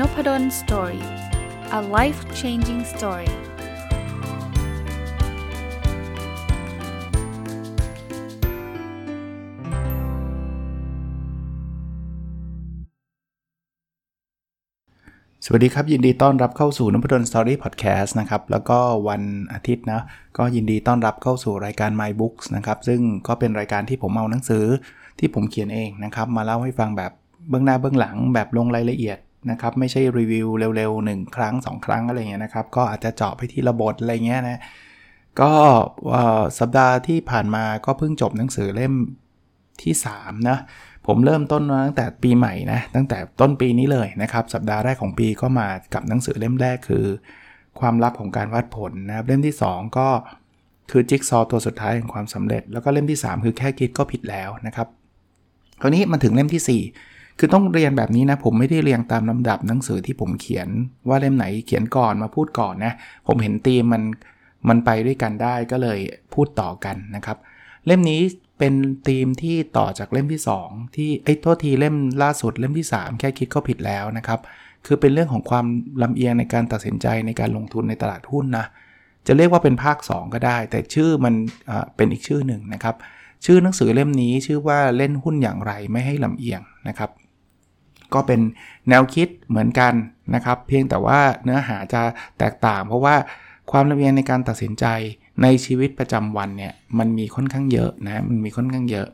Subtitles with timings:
[0.00, 1.04] Nopadol Story
[1.78, 3.30] a life changing story
[15.44, 19.22] สวัสดีครับ ยินดีต้อนรับเข้าสู่นพดล Story Podcast นะครับ แล้วก็วัน
[19.52, 20.00] อาทิตย์นะ
[20.38, 24.64] ก็ยินดีต้อนรับเข้าสู่รายการ My Books นะครับ ซึ่งก็เป็นรายการที่ผมเอาหนังสือ
[25.18, 27.12] ที่ผมเขียนเองนะครับ มาเล่าให้ฟังแบบ
[27.48, 29.18] เบื้องหน้าเบื้องหลังแบบลงรายละเอียด
[29.50, 34.60] นะครับไม่ใช่รีวิวเร็วๆ 1 ครั้ง 2 ครั้งอะไรเงี้ยนะครับ ก็อาจจะเจาะไปที่ระบบอะไรเงี้ยนะ
[35.40, 35.52] ก็
[36.58, 38.94] สัปดาห์ที่ผ่านมาก็เพิ่งจบหนังสือเล่ม
[39.82, 40.58] ที่3นะ
[41.06, 47.06] ผมเริ่มต้นมาตั้งแต่ปีใหม่นะตั้งแต่ต้นปีนี้เลยนะครับ สัปดาห์แรกของปีก็มากับหนังสือเล่มแรกคือ
[47.80, 50.08] ความลับของการวัดผลนะครับเล่มที่ 2 ก็
[50.90, 54.88] คือจิ๊กซอตัวสุดท้ายของความสำเร็จ แล้วก็เล่มที่ 3 คือแค่คิดก็ผิดแล้วนะครับ
[55.80, 60.68] คราวนี้มาถึงเล่มที่ 4 คือต้องเรียนแบบนี้นะ ผมไม่ได้เรียงตามลำดับหนังสือที่ผมเขียน
[61.08, 62.92] ว่าเล่มไหนเขียนก่อนมาพูดก่อนนะ
[63.26, 64.02] ผมเห็นตีมมัน
[64.68, 65.98] มันไปด้วยกันได้ก็เลย
[66.34, 67.38] พูดต่อกันนะครับ
[67.86, 68.20] เล่มนี้
[68.58, 68.74] เป็น
[69.08, 74.40] ธีมที่ต่อจากเล่มที่ 2 ที่ไอ้โทษทีเล่มล่าสุดเล่มที่ 3 แค่คิดก็ผิดแล้วนะครับ
[74.86, 75.66] คือเป็นเรื่องของความ
[76.02, 78.66] ลำเอียงในการตัดสินใจในการลงทุนในตลาดหุ้นนะ
[79.26, 81.34] จะเรียกว่าเป็นภาค 2 ก็ได้ แต่ชื่อมัน
[81.96, 82.96] เป็นอีกชื่อหนึ่งนะครับ
[83.44, 87.10] ชื่อหนังสือเล่มนี้ชื่อว่าเล่นหุ้นอย่างไรไม่ให้ลำเอียงนะครับ
[88.16, 88.40] ก็เป็น
[88.88, 89.92] แนวคิดเหมือนกัน
[90.34, 92.02] นะครับ เพียงแต่ว่าเนื้อหาจะ
[92.38, 93.14] แตกต่าง เพราะว่า
[93.70, 94.86] ความละเอียดในการตัดสินใจ
[95.42, 99.08] ในชีวิตประจำวันเนี่ยมันมีค่อนข้างเยอะนะมันมีค่อนข้างเยอะ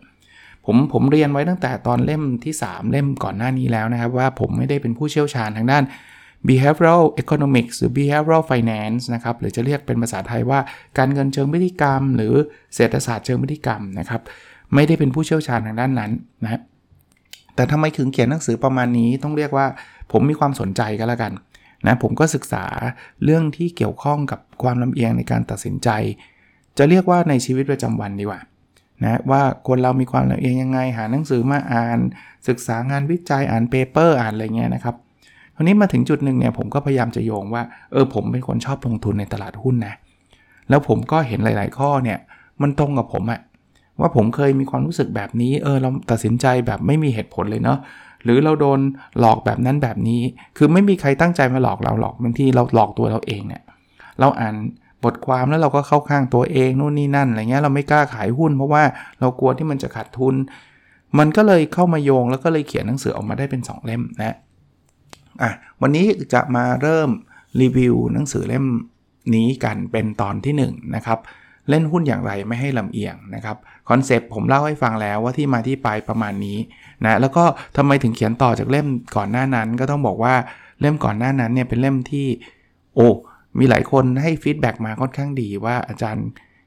[0.67, 5.85] ผมผมเรียนไว้ตั้งแต่ตอนเล่มที่ 3 เล่มก่อนหน้านี้แล้วนะครับ ว่าผมไม่ได้เป็นผู้เชี่ยวชาญทางด้าน
[6.49, 10.61] behavioral economics หรือ behavioral finance นะครับ หรือจะเรียกเป็นภาษาไทยว่า
[10.99, 12.35] การเงินเชิงพฤติกรรม หรือ
[12.75, 14.21] เศรษฐศาสตร์เชิงพฤติกรรมนะครับ
[14.75, 16.11] ไม่ได้เป็นผู้เชี่ยวชาญทางด้านนั้น
[16.43, 16.61] นะ
[17.55, 19.67] แต่ทำไมถึงเขียนหนังสือประมาณนี้ต้องเรียกว่า
[20.13, 21.33] ผมมีความสนใจก็แล้วกัน
[21.87, 22.65] นะผมก็ศึกษา
[23.25, 25.89] เรื่องที่เกี่ยวข้องกับความลำเอียงในการตัดสินใจ
[26.79, 28.41] จะเรียกว่าในชีวิตประจำวันดีกว่า
[29.03, 31.99] นะว่าคนเรามีความลำเอียงยังไง หาหนังสือมาอ่าน
[32.49, 34.95] ศึกษางานวิจัยอ่านเปเปอร์อ่านอะไรเงี้ยนะครับ
[35.55, 39.95] คราวนี้มาถึงจุดหนึ่งเนี่ยผมก็พยายามจะโยงว่าเออผมเป็นคนชอบลงทุนในตลาดหุ้นนะ
[40.69, 42.19] แล้วผมก็เห็นหลาย ๆ ข้อเนี่ย
[42.63, 43.41] มันตรงกับผมอะ
[44.03, 47.79] ว่าผมเคยมีความรู้สึกแบบนี้เออเราตัดสินใจแบบไม่มีเหตุผลเลยเนาะ
[48.25, 48.81] หรือเราโดน
[49.21, 50.21] หลอกแบบนั้นแบบนี้
[50.57, 53.63] คือไม่มีใครตั้งใจมาหลอกเราหรอกบางทีเราหลอกตัวเราเองเนี่ย
[54.21, 54.55] เราอ่าน
[55.05, 58.83] บทความแล้วเราก็เข้าข้างตัวเองนู่นนี่นั่นอะไรเงี้ยเราไม่กล้าขายหุ้น เพราะว่า
[59.21, 60.35] เรากลัวที่มันจะขาดทุน
[61.19, 64.37] มันก็เลยเข้ามาโยงแล้วก็เลยเขียนหนังสือออกมาได้เป็น 2 เล่มนะ
[65.43, 67.11] อะวันนี้จะมาเริ่ม
[67.61, 68.65] รีวิวหนังสือเล่ม
[69.35, 71.19] นี้กันเป็นตอนที่ 1 นะครับ
[71.69, 73.57] เล่นหุ้นอย่างไรไม่ให้ลำเอียงนะครับ
[73.89, 76.59] คอนเซปต์ผมเล่าให้ฟังแล้วว่าที่มาที่ไปประมาณนี้
[77.05, 77.45] นะแล้วก็
[77.77, 80.35] ทำไมถึงเขียนต่อจากเล่มก่อนหน้านั้น ก็ต้องบอกว่า
[80.81, 82.27] เล่มก่อนหน้านั้นเนี่ยเป็นเล่มที่
[82.95, 83.09] โอ้
[83.59, 86.27] มีหลายคนให้ feedback มาค่อนข้างดีว่าอาจารย์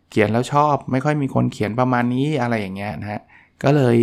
[0.10, 3.22] เขียนแล้วชอบ ไม่ค่อยมีคนเขียนประมาณนี้อะไรอย่างเงี้ยนะฮะ
[3.64, 3.96] ก็เลย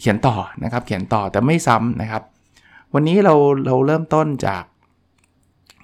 [0.00, 2.22] เขียนต่อนะครับ เขียนต่อแต่ไม่ซ้ำนะครับ
[2.94, 3.34] วันนี้เรา
[3.66, 4.62] เราเริ่มต้นจาก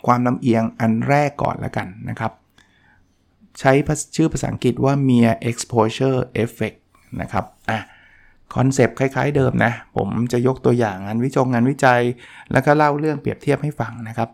[0.06, 2.32] ความลำเอียงอันแรกก่อนแล้วกันนะครับ
[3.60, 3.72] ใช้
[4.16, 6.78] ชื่อภาษาอังกฤษว่า mere exposure effect
[7.20, 7.81] นะครับอะ
[8.54, 12.00] คอนเซปต์คล้ายๆเดิมนะ ผมจะยกตัวอย่างงานวิจงงานวิจัย
[12.53, 14.28] แล้วก็เล่าเรื่องเปรียบเทียบให้ฟังนะครับ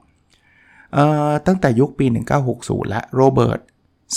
[1.47, 2.07] ตั้งแต่ยุคปี
[2.49, 3.61] 1960 และโรเบิร์ต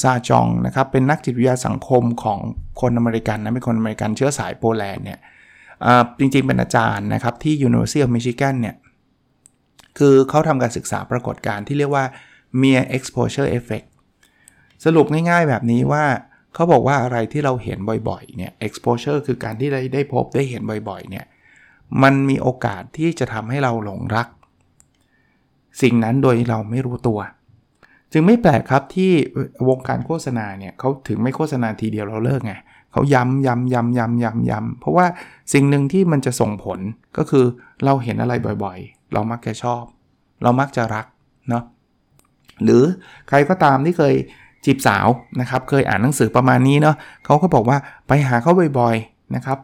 [0.01, 2.39] ซาจองนะครับเป็นนักจิตวิทยาสังคมของ
[2.81, 5.19] คนอเมริกันนะเป็นคนอเมริกันเชื้อสายโปแลนด์เนี่ย
[6.19, 8.75] จริงๆเป็นอาจารย์นะครับที่ University of Michigan เนี่ย
[9.97, 12.05] คือเขาทำการศึกษาปรากฏการณ์ที่เรียกว่า
[12.61, 13.87] mere exposure effect
[14.85, 16.05] สรุปง่ายๆแบบนี้ว่า
[16.53, 17.79] เขาบอกว่าอะไรที่เราเห็น
[18.09, 21.25] บ่อยๆเนี่ย exposure คือการที่ได้ได้พบได้เห็นบ่อยๆเนี่ย
[22.03, 24.27] มันมีโอกาสที่จะทำให้เราหลงรัก
[25.81, 27.19] สิ่งนั้นโดยเราไม่รู้ตัว
[28.11, 29.11] จึงไม่แปลกครับที่
[29.69, 32.53] วงการโฆษณาเนี่ยเขาถึงไม่โฆษณาทีเดียวเราเลิกไง
[32.91, 35.05] เขาย้ำย้ำย้ำย้ำย้ำย้ำเพราะว่า
[35.53, 36.79] สิ่งหนึ่งที่มันจะส่งผล
[37.17, 37.45] ก็คือ
[37.85, 38.33] เราเห็นอะไร
[38.63, 39.83] บ่อยๆ เรามักจะชอบ
[40.43, 41.05] เรามักจะรัก
[41.49, 41.63] เนาะ
[42.63, 42.83] หรือ
[43.29, 44.15] ใครก็ตามที่เคย
[44.65, 45.07] จีบสาว
[45.39, 46.95] นะครับ เคยอ่านหนังสือประมาณนี้เนาะ
[47.25, 47.77] เขาก็บอกว่า
[48.07, 49.57] ไปหาเขาบ่อยๆนะครับ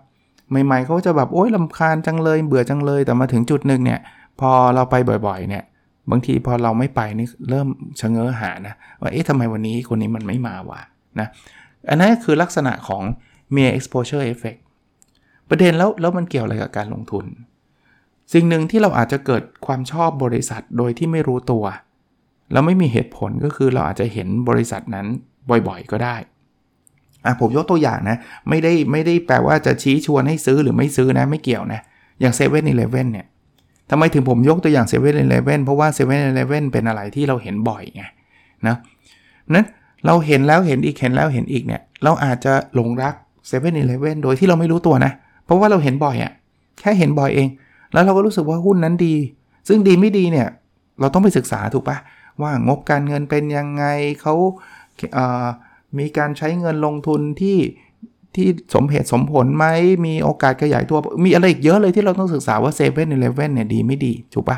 [0.65, 3.99] ใหม่ๆเขาจะแบบโอ๊ยลำคาญจังเลยเบื่อจังเลยแต่มาถึงจุดหนึ่งเนี่ย
[4.39, 4.95] พอเราไป
[5.27, 5.63] บ่อยๆเนี่ย
[6.11, 7.67] บางทีพอเราไม่ไปนี่เริ่ม
[7.99, 10.81] ชะเง้อหานะว่าเอ๊ะทำไมวันนี้คนนี้มันไม่มาวะ
[11.19, 11.27] นะ
[11.89, 13.03] อันนั้นคือลักษณะของ
[13.55, 14.59] mere exposure effect
[15.49, 17.25] ประเด็นแล้วแล้วมันเกี่ยวอะไรกับการลงทุน
[18.33, 21.65] สิ่งหนึ่งที่เราอาจจะเกิดความชอบบริษัทโดยที่ไม่รู้ตัว
[22.51, 25.05] แล้วไม่มีเหตุผลก็คือเราอาจจะเห็นบริษัทนั้น
[25.49, 26.15] บ่อยๆ ก็ได้
[27.25, 28.17] อะผมยกตัวอย่างนะ
[28.49, 31.81] ไม่ได้ไม่ได้แปลว่าจะชี้ชวนให้ซื้อหรือไม่ซื้อนะไม่เกี่ยวนะ
[32.21, 33.25] อย่างเซเว่นอีเลฟเว่นเนี่ย
[33.89, 38.03] ทำไมถึงผมยกตัวอย่าง7 e เ e ่ e อเพราะว่า7 e เ e ่ e อเป็นอะไรที่เราเห็นบ่อยไง
[38.67, 38.75] นะ
[39.53, 39.65] นั้น
[40.05, 45.11] เราเห็นแล้วเห็นอีกเห็นแล้วเห็นอีกเนี่ยเราอาจจะหลงรัก7 e เ e ่ e อโดยที่เราไม่รู้ตัวนะ
[45.45, 46.31] เพราะว่าเราเห็นบ่อยอะ่ะ
[46.79, 47.47] แค่เห็นบ่อยเอง
[47.93, 49.15] แล้วเราก็รู้สึกว่าหุ้นนั้นดี
[49.67, 50.47] ซึ่งดีไม่ดีเนี่ย
[50.99, 51.97] เราต้องไปศึกษาถูกปะ
[52.43, 53.85] ว่างบการเงินเป็นยังไง
[54.21, 54.35] เขา
[55.13, 57.57] เมีการใช้เงินลงทุนที่
[58.35, 59.65] ที่สมเหตุสมผลไหม
[60.05, 64.57] มีโอกาสขยายตัวมีอะไรอีกเยอะเลยที่เราต้องศึกษาว่าเซเว่นในเลเว่นเนี่ยดีไม่ดีถูกปะ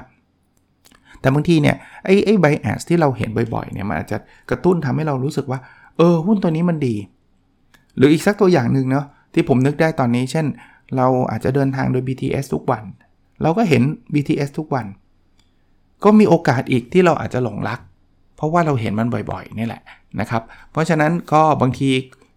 [1.20, 1.76] แต่บางทีเนี่ย
[2.06, 4.18] ไอ้ไอ้ไบแอสที่เราเห็นบ่อยๆเนี่ยมันอาจจะ
[4.50, 5.60] กระตุ้นทำให้เรารู้สึกว่า
[5.98, 6.96] เออหุ้นตัวนี้มันดี
[7.98, 10.46] หรืออีกสักตัวอย่างหนึ่งเนาะที่ผมนึกได้ตอนนี้ เช่น
[10.98, 12.84] เราอาจจะเดินทางโดย BTS ทุกวัน
[13.42, 13.82] เราก็เห็น
[14.14, 14.86] BTS ทุกวัน
[16.04, 17.80] ก็มีโอกาสอีกที่เราอาจจะหลงรัก
[18.36, 19.82] เพราะว่าเราเห็นมันบ่อยๆนี่แหละ
[20.20, 21.90] นะครับ เพราะฉะนั้นก็บางที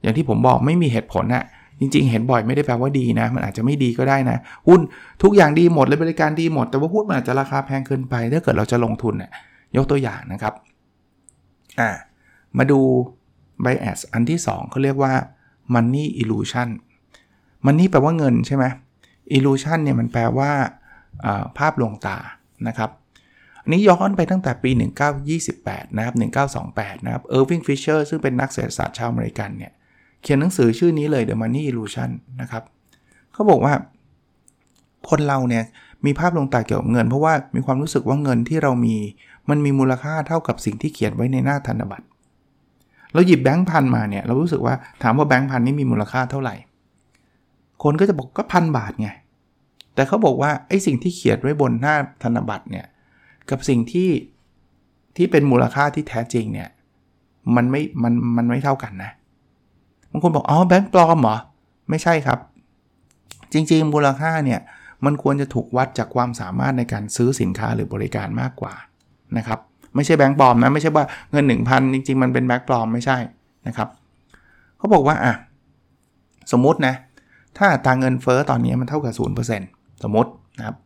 [0.02, 1.44] อย่างที่ผมบอกไม่มีเหตุผลอะ
[1.80, 4.38] จริงๆ เห็นบ่อยไม่ได้แปลว่าดีนะ มันอาจจะไม่ดีก็ได้นะ
[4.68, 4.80] หุ้น
[5.22, 9.30] ทุกอย่างดีหมดเลยบริการดีหมด แต่ว่าหุ้นมันอาจจะราคาแพงเกินไป ถ้าเกิดเราจะลงทุนน่ย
[9.76, 10.54] ยกตัวอย่างนะครับ
[11.80, 11.90] อ่า
[12.58, 12.80] มาดู
[13.64, 15.12] bias อันที่ 2เขาเรียกว่า
[15.74, 16.68] money illusion
[17.66, 18.64] money แปลว่าเงินใช่ไหม
[19.36, 20.50] illusion เนี่ยมันแปลว่า
[21.58, 22.16] ภาพลวงตา
[22.68, 22.90] นะครับ
[23.64, 24.70] อันนี้ย้อนไปตั้งแต่ปี
[25.34, 26.14] 1928 นะครับ
[26.60, 29.72] 1928 นะครับ Irving Fisher ซึ่งเป็นนักเศรษฐศาสตร์ชาวอเมริกันเนี่ย
[30.22, 32.62] เขียนหนังสือชื่อนี้เลย The Money Illusion นะครับ
[33.32, 33.74] เขาบอกว่า
[35.10, 35.64] คนเราเนี่ย
[36.06, 38.96] มีภาพลงตาเกี่ยวกับเงิน เพราะว่ามีความรู้สึกว่าเงินที่เรามี
[39.50, 42.06] มันมีมูลค่าเท่ากับสิ่งที่เขียนไว้ในหน้าธนบัตร
[43.12, 46.54] เราหยิบแบงค์พันมาเนี่ยเรารู้สึกว่าถามว่าแบงค์พันนี้มีมูลค่าเท่าไหร่
[47.82, 49.08] คนก็จะบอกก็พันบาทไง
[49.94, 52.86] แต่เขาบอกว่าไอ้สิ่งที่เขียนไว้บนหน้าธนบัตรเนี่ย
[53.50, 54.10] กับสิ่งที่
[55.16, 56.68] ที่เป็นมูลค่าที่แท้จริงเนี่ย
[57.56, 59.10] มันไม่มันมันไม่เท่ากันนะ
[60.10, 61.36] บางคนบอกอ๋อแบงค์ปลอมเหรอ
[61.90, 62.38] ไม่ใช่ครับ
[63.52, 64.60] จริงๆมูลค่าเนี่ย
[65.04, 68.74] มันควรจะถูกวัดจากความสามารถในการซื้อสินค้าหรือบริการมากกว่า
[69.38, 69.58] นะครับ
[69.94, 73.16] ไม่ใช่แบงค์ปลอมนะไม่ใช่ว่าเงิน 1,000 จริง ๆ มันเป็นแบงค์ปลอมไม่ใช่
[73.66, 73.88] นะครับ
[74.78, 75.34] เขาบอกว่าอะ
[76.52, 76.94] สมมตินะ
[77.58, 80.76] ถ้าตาเงินเฟอ้อตอนนี้มันเท่ากับ 0%สมมตินะครับ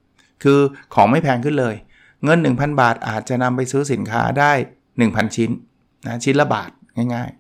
[0.42, 0.58] คือ
[0.94, 1.74] ของไม่แพงขึ้นเลย
[2.24, 4.52] เงิน 1,000 บาทอาจจะนำไปซื้อสินค้าได้
[4.94, 5.50] 1,000 ชิ้น
[6.06, 6.70] นะชิ้นละบาท
[7.14, 7.30] ง่าย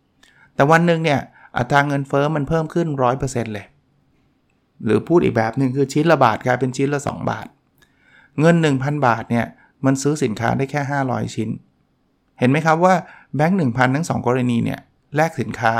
[0.00, 1.20] ๆ แต่วันหนึ่งเนี่ย
[1.56, 2.88] อัตราเงินเฟอ้อมันเพิ่มขึ้น
[3.20, 3.66] 100%เลย
[4.84, 7.46] หรือพูดอีกแบบหนึ่งคือชิ้นละบาทกลายเป็นชิ้นละ 2 บาท
[8.40, 9.46] เงิน 1,000 บาทเนี่ย
[9.84, 11.48] มันซื้อสินค้าได้แค่ 500 ชิ้น
[12.38, 12.94] เห็นไหมครับว่า
[13.36, 14.80] แบงค์1,000ทั้ง 2 กรณีเนี่ย
[15.16, 15.72] แลกสินค้า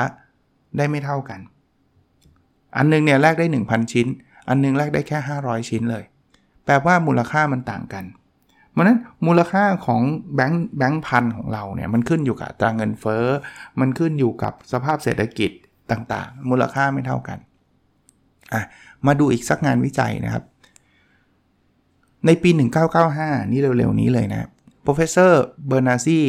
[0.76, 1.40] ได้ไม่เท่ากัน
[2.76, 4.06] อันนึงเนี่ยแลกได้ 1,000 ชิ้น
[4.48, 6.04] อันนึงแลกได้แค่ 500 ชิ้นเลย
[6.64, 8.04] แปลว่ามูลค่ามันต่างกัน
[8.76, 10.02] เพราะนั้นมูลค่าของ
[10.34, 13.24] แบงค์แบงค์พันของเราเนี่ยมันขึ้นอยู่กับตราเงินเฟ้อ
[13.80, 15.50] มันขึ้นอยู่กับสภาพเศรษฐกิจ
[15.90, 17.38] ต่างๆ มูลค่าไม่เท่ากัน
[18.52, 18.62] อะ
[19.06, 20.44] มาดูอีกสักงานวิจัยนะครับ
[22.26, 22.50] ในปี
[23.00, 24.48] 1995 นี่เร็วๆนี้เลยนะ
[24.86, 25.32] professor
[25.70, 26.20] Bernazzi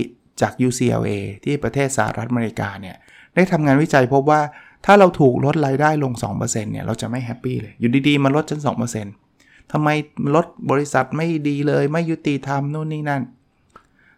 [0.41, 1.11] จาก UCLA
[1.43, 2.95] ที่ประเทศสหรัฐอเมริกาเนี่ย
[3.35, 4.41] ได้ทำงานวิจัยพบว่า
[4.85, 9.26] ถ้าเราถูกลดรายได้ลง 2%เนี่ยเราจะไม่แฮปปี้เลย อยู่ดีๆมาลดจน 2%
[9.71, 9.89] ทำไม
[10.35, 13.21] ลดบริษัทไม่ดีเลยไม่ยุติธรรมนู่นนี่นั่น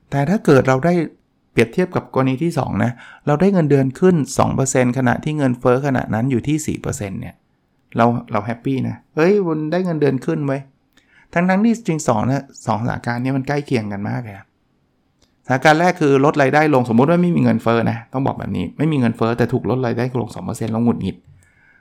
[0.09, 0.93] แต่ถ้าเกิดเราได้
[1.51, 2.91] เปรียบเทียบกับกรณีที่ 2 นะ
[3.27, 4.15] เราได้เงินเดือนขึ้น
[4.55, 7.35] 2%ขณะที่เงินเฟอ้อขณะนั้นอยู่ที่ 4%เนี่ย
[7.97, 10.57] เราเรา happy นะ เฮ้ยวันได้เงินเดือนขึ้นเว้ย
[11.33, 14.35] ทั้งทั้งที่จริงสองนะสองสถานการณ์นี้มันใกล้เคียงกันมากเลย
[15.45, 21.15] สถานการณ์แรกคือลดรายได้ลงสมมติว่าไม่มีเงินเฟ้อนะ ต้องบอกแบบนี้ ไม่มีเงินเฟ้อแต่ถูกลดรายได้ลง2%แล้วหงุดหงิด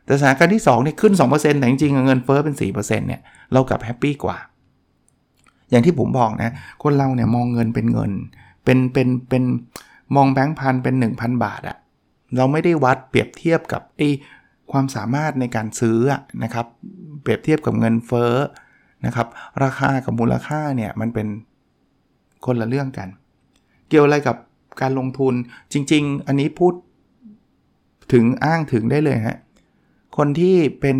[0.08, 3.20] แต่สถานการณ์ที่2เนี่ยขึ้น 2%แต่จริงๆเงินเฟ้อเป็น 4%เนี่ย
[3.52, 4.36] เรากลับ happy กว่า
[5.70, 6.50] อย่างที่ผมบอกนะ
[6.82, 8.12] คนเราเนี่ยมองเงินเป็นเงิน
[8.64, 9.42] เป็นเป็นเป็น
[10.16, 11.76] มองแบงค์พันเป็น 1,000 บาทอะ
[12.36, 14.08] เราไม่ได้วัดเปรียบเทียบกับไอ้
[14.70, 15.98] ความสามารถในการซื้อ
[16.42, 16.66] นะครับ
[17.22, 18.32] เปรียบเทียบกับเงินเฟ้อ
[19.06, 19.26] นะครับ
[19.62, 21.26] ราคากับมูลค่าเนี่ยมันเป็น
[22.46, 23.08] คนละเรื่องกัน
[23.88, 24.36] เกี่ยวอะไรกับ
[24.80, 25.34] การลงทุน
[25.72, 26.74] จริง ๆ อันนี้พูด
[28.12, 29.38] ถึงอ้างถึงได้เลยฮะ
[30.18, 30.96] คนที่เป็น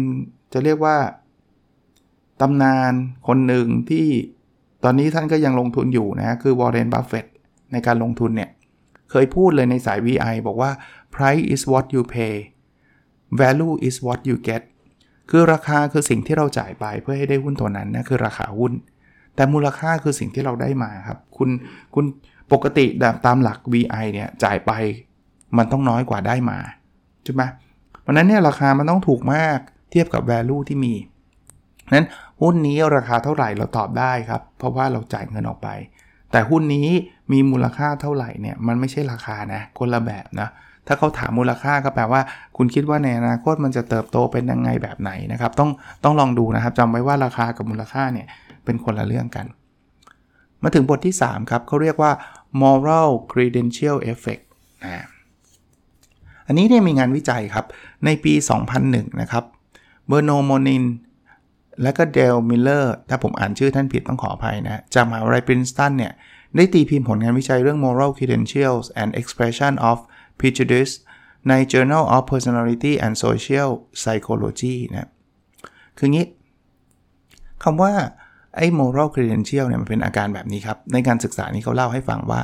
[0.52, 0.96] จะเรียกว่า
[2.40, 2.92] ตำนาน
[3.26, 4.06] คนหนึ่งที่
[4.84, 7.26] ตอนนี้ท่านก็ยังลงทุนอยู่นะคือวอร์เรนบัฟเฟต
[7.72, 8.50] ในการลงทุนเนี่ย
[9.10, 10.70] เคยพูดเลยในสาย VI บอกว่า
[11.14, 12.34] price is what you pay
[13.40, 14.62] value is what you get
[15.30, 18.72] คือราคาคือสิ่งที่เราจ่ายไปเพื่อให้ได้หุ้นตัวนั้นนะคือราคาหุ้น
[19.34, 21.50] แต่มูลค่าคือสิ่งที่เราได้มาครับ คุณ
[21.94, 22.04] คุณ
[22.52, 22.86] ปกติ
[23.26, 24.72] ตามหลัก VI เนี่ยจ่ายไป
[25.56, 26.58] มันต้องน้อยกว่าได้มา
[27.24, 27.42] ใช่ไหม
[28.08, 29.58] ราะนั้นเนี่ยราคามันต้องถูกมาก
[29.90, 30.94] เทียบกับ value ที่มี
[31.94, 32.06] นั้น
[32.42, 35.68] หุ้นนี้ราคาเท่าไหร่เราตอบได้ครับ เพราะว่าเราจ่ายเงินออกไป
[36.32, 36.88] แต่หุ้นนี้
[37.32, 40.48] มีมูลค่าเท่าไหร่เนี่ยมันไม่ใช่ราคานะคนละแบบนะ
[40.86, 42.20] ถ้าเขาถามมูลค่าก็แปลว่า
[42.56, 45.70] คุณคิดว่าในอนาคตมันจะเติบโตเป็นยังไงแบบไหนนะครับ ต้อง
[46.04, 48.26] ต้องลองดูนะครับจำไว้ว่าราคากับมูลค่าเนี่ย
[48.64, 49.46] เป็นคนละเรื่องกัน
[50.62, 52.12] มาถึงบทที่ 3 ครับเขาเรียกว่า
[52.62, 54.44] moral credential effect
[54.84, 55.04] นะ
[56.48, 57.66] อันนี้เนี่ยมีงานวิจัยครับ
[58.04, 58.32] ในปี
[58.76, 59.44] 2001 นะครับ
[60.06, 60.84] เบอร์โนโมนิน
[61.82, 66.12] และก็เดลมิลเลอร์ ถ้าผมอ่านชื่อท่านผิดต้องขออภัยนะจากมหาวิทยาลัยปรินสตันเนี่ย
[66.56, 69.96] ได้ตีพิมพ์ผลงานวิจัยเรื่อง moral credentials and expression of
[70.40, 70.92] prejudice
[71.48, 73.68] ใน Journal of Personality and Social
[74.00, 75.10] Psychology นะ
[75.98, 76.26] คืองี้
[77.62, 77.92] คำว่า
[78.56, 82.40] ไอ้ moral credential เนี่ยมันเป็นอาการแบบนี้ครับ ในการศึกษานี้เขาเล่าให้ฟังว่า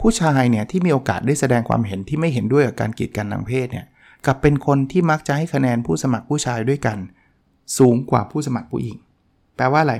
[0.00, 3.86] ผู้ชายเนี่ยที่มีโอกาสได้แสดงความเห็นที่ไม่เห็นด้วยกับการกีดกันทางเพศเนี่ย
[4.26, 6.98] กับเป็นคนที่มักจะให้คะแนนผู้สมัครผู้ชายด้วยกัน
[7.78, 8.96] สูงกว่าผู้สมัครผู้หญิง
[9.56, 9.94] แปลว่าอะไร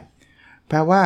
[0.69, 1.01] แปลว่า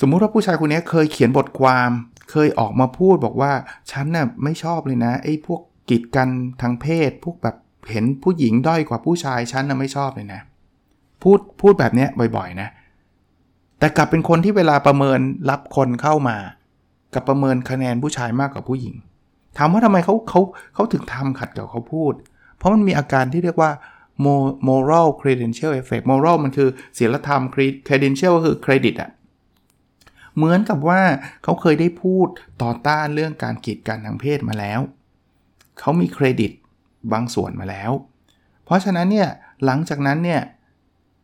[0.00, 1.90] สมมุติว่าผู้ชายคนนี้เคยเขียนบทความ
[2.30, 3.52] เคยออกมาพูดบอกว่า
[3.90, 6.28] ฉันน่ะไม่ชอบเลยนะไอ้พวกกีดกัน
[6.62, 7.56] ทางเพศ พวกแบบ
[7.90, 10.40] เห็นผู้หญิงด้อยกว่าผู้ชายฉันน่ะไม่ชอบเลยนะ
[11.22, 12.06] พูดพูดแบบนี้
[12.36, 12.68] บ่อยๆนะ
[13.78, 16.36] แต่กลับเป็นคนที่เวลาประเมินรับคนเข้ามา
[17.14, 18.94] กับประเมินคะแนนผู้ชายมากกว่าผู้หญิง
[19.58, 20.40] ถามว่าทำไมเขาเขา
[20.74, 22.12] เขาถึงทำขัดกับเขาพูด
[22.56, 23.70] เพราะมันมีอาการที่เรียกว่า
[24.68, 26.68] moral credential effect moral มันคือ
[26.98, 27.42] ศีลธรรม
[27.86, 29.10] credential ก็คือเครดิตอะ
[30.36, 31.00] เหมือนกับว่า
[31.42, 32.28] เขาเคยได้พูด
[32.62, 34.80] ต่อต้านเรื่องการกีดกันทางเพศมาแล้ว
[35.80, 36.52] เขามีเครดิต
[37.12, 37.90] บางส่วนมาแล้ว
[38.64, 39.28] เพราะฉะนั้นเนี่ย
[39.64, 40.40] หลังจากนั้นเนี่ย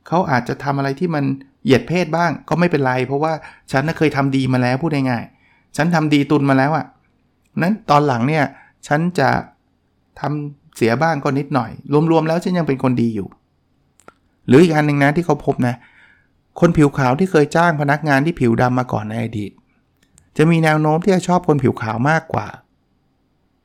[0.09, 1.25] เขาอาจจะทำอะไรที่มัน
[1.65, 3.33] เหยียดเพศบ้างก็ไม่เป็นไร เพราะว่า
[3.73, 5.40] ฉันเคยทำดีมาแล้วพูดง่ายๆ
[5.77, 6.87] ฉันทำดีตุนมาแล้วอะ่ะ
[7.63, 8.45] นั้นตอนหลังเนี่ย
[8.87, 9.29] ฉันจะ
[10.21, 11.71] ทำเสียบ้างก็นิดหน่อย
[12.11, 13.29] รวมๆแล้วฉันยังเป็นคนดีอยู่
[14.47, 15.75] หรืออีกอันหนึ่งนะที่เขาพบนะ
[16.61, 19.53] คนผิวขาวที่เคยจ้างพนักงานที่ผิวดำมาก่อนในอดีต
[20.37, 22.47] จะมีแนวโน้มที่จะชอบคนผิวขาวมากกว่า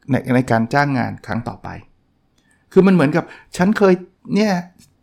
[0.09, 1.67] ในในการจ้างงานครั้งต่อไป
[2.71, 3.23] คือมันเหมือนกับ
[3.57, 3.93] ฉันเคย
[4.35, 4.53] เนี่ย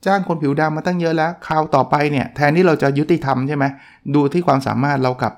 [0.06, 3.64] จ้างคนผิวดำมาตั้งเยอะแล้วคราวต่อไปเนี่ยแทนที่เราจะยุติธรรมใช่ไหม
[4.14, 5.32] ดูที่ความสามารถเรากับ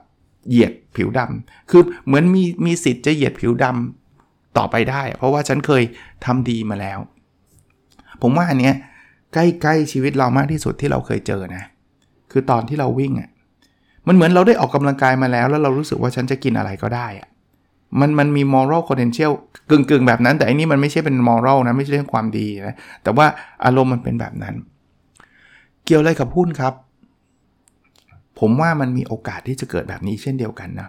[0.49, 5.83] เหยียดผิวดำคือเหมือนมีมีสิทธิ์จะเหยียดผิวดำต่อไปได้ เพราะว่าฉันเคย
[6.25, 6.99] ทำดีมาแล้ว
[8.23, 8.75] ผมว่าอันเนี้ย
[9.35, 11.63] ใกล้ๆชีวิตเรามากที่สุดที่เราเคยเจอนะ
[12.33, 13.31] คือตอนที่เราวิ่งอะ
[14.07, 17.29] มันเหมือนเราได้ออกกำลังกายมาแล้ว แล้วเรารู้สึกว่าฉันจะกินอะไรก็ได้อะ
[18.01, 19.33] มันมันมี moral potential
[19.71, 23.27] กึ่งกึ่งแบบนั้น แต่อันนี้มันไม่ใช่เป็น moral นะ ไม่ใช่เรื่องความดีนะ แต่ว่า
[23.65, 24.55] อารมณ์มันเป็นแบบนั้น
[25.85, 26.75] เกี่ยวอะไรกับหุ้นครับ
[28.41, 30.89] ผมว่ามันมีโอกาสที่จะเกิดแบบนี้เช่นเดียวกันนะ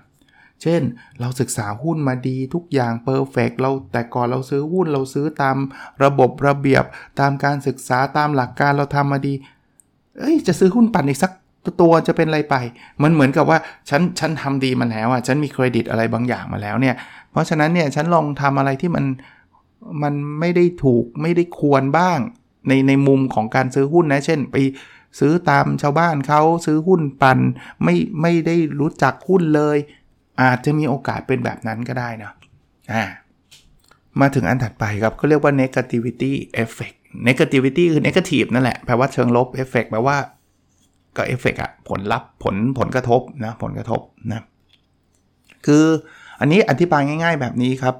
[0.62, 0.82] เช่น
[1.20, 5.58] เราศึกษาหุ้นมาดีทุกอย่างเพอร์เฟกเราแต่ก่อนเราซื้อหุ้นเราซื้อตาม
[6.04, 6.84] ระบบระเบียบ
[7.20, 9.34] ตามการศึกษาตามหลักการเราทำมาดี
[10.20, 11.32] เอ้ยจะซื้อหุ้นปั่นอีกสัก
[11.82, 12.56] ตัวจะเป็นอะไรไป
[13.04, 13.60] มันเหมือนกับว่า
[13.90, 16.96] ฉันฉันทำดีมาแล้วอะฉันมีเครดิตอะไรบางอย่างมาแล้วเนี่ย
[17.32, 19.06] เพราะฉะนั้นเนี่ยฉันลองทำอะไรที่มัน
[20.04, 22.20] มันไม่ได้ถูกไม่ได้ควรบ้าง
[22.68, 24.56] ในในมุมของการซื้อหุ้นนะ เช่น ไป
[25.20, 27.40] ซื้อตามชาวบ้านเขาซื้อหุ้นปัน
[27.84, 29.78] ไม่ไม่ได้รู้จักหุ้นเลย
[30.42, 32.32] อาจจะมีโอกาสเป็นแบบนั้นก็ได้นะ
[32.94, 33.04] อ่า
[34.22, 36.32] มาถึงอันถัดไปครับก็เรียกว่า negativity
[36.64, 40.18] effect negativity คือ negative นั่นแหละแปลว่าเชิงลบ effect แปลว่า
[41.18, 44.42] ก็เอฟเฟกอะผลลัพธ์ผลผลกระทบนะผลกระทบนะ
[45.66, 45.86] คือ
[46.40, 47.96] อันนี้อธิบายง่าย ๆ แบบนี้ครับ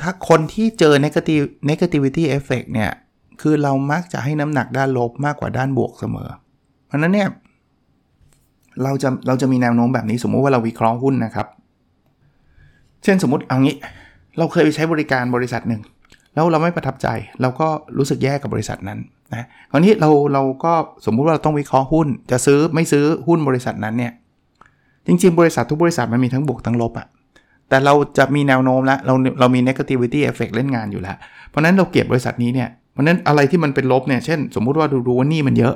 [0.00, 2.90] ถ้าคนที่เจอ negative negativity effect เนี่ย
[3.40, 6.28] คือเรามักจะให้น้ำหนักด้านลบมากกว่าด้านบวกเสมอ
[6.86, 7.28] เพราะนั้นเนี่ย
[8.82, 11.46] เราจะเราจะมีแนวโน้มแบบนี้สมมุติว่าเราวิเคราะห์หุ้นนะครับ
[13.04, 13.76] เช่นสมมติเอางี้
[14.38, 15.82] เราเคยไปใช้บริการบริษัทหนึ่ง
[16.34, 17.08] แล้วเราไม่ประทับใจ
[17.40, 18.98] เราก็รู้สึกแย่กับบริษัทนั้น
[19.32, 20.72] นะคราวนี้เราเราก็
[21.06, 24.12] สมมุติว่าเราต้องวิเคราะห์หุ้น จะซื้อไม่ซื้อหุ้นบริษัทนั้นเนี่ย
[25.06, 27.06] จริงๆ บริษัททุกบริษัทมันมีทั้งบวกทั้งลบอะ
[27.68, 31.16] แต่เราจะมีแนวโน้มแล้วเราเรามี negativity effect เล่นงานอยู่แล้ว
[31.48, 35.74] เพราะนั้นเราเก็บบริษัทนี้เนี่ย เพราะนั้นอะไรที่มันเป็นลบเนี่ยเช่น สมมุติว่าดูดูว่านี่มันเยอะ